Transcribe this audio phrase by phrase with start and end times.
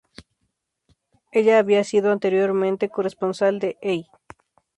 [1.31, 4.05] Ella había sido anteriormente corresponsal de "E!